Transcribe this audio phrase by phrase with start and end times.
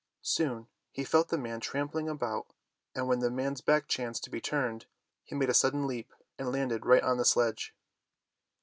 [0.23, 2.53] Soon he felt the man trampling about
[2.95, 4.87] and when the man's back chanced to be turned,
[5.23, 7.75] he made a sudden leap, and landed right on the sledge.